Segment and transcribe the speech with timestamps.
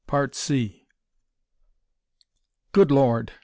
[0.07, 0.87] PART III
[2.71, 3.33] "Good Lord!"